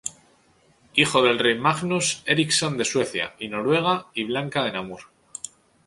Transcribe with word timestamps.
Hijo 0.95 1.21
del 1.21 1.37
rey 1.37 1.55
Magnus 1.59 2.23
Eriksson 2.25 2.75
de 2.75 2.85
Suecia 2.85 3.35
y 3.37 3.49
Noruega 3.49 4.07
y 4.15 4.23
Blanca 4.23 4.63
de 4.63 4.71
Namur. 4.71 5.01